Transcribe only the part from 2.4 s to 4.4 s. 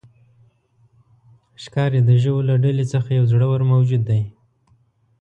له ډلې څخه یو زړور موجود دی.